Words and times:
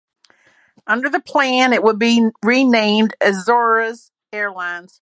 Under 0.87 1.09
the 1.09 1.19
plan 1.19 1.73
it 1.73 1.83
would 1.83 1.89
also 1.97 1.99
be 1.99 2.29
renamed 2.43 3.13
Azores 3.21 4.09
Airlines. 4.33 4.99